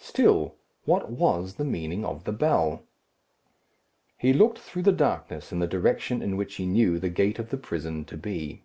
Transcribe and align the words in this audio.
Still, 0.00 0.56
what 0.86 1.08
was 1.08 1.54
the 1.54 1.64
meaning 1.64 2.04
of 2.04 2.24
the 2.24 2.32
bell? 2.32 2.82
He 4.16 4.32
looked 4.32 4.58
through 4.58 4.82
the 4.82 4.90
darkness 4.90 5.52
in 5.52 5.60
the 5.60 5.68
direction 5.68 6.20
in 6.20 6.36
which 6.36 6.56
he 6.56 6.66
knew 6.66 6.98
the 6.98 7.08
gate 7.10 7.38
of 7.38 7.50
the 7.50 7.58
prison 7.58 8.04
to 8.06 8.16
be. 8.16 8.64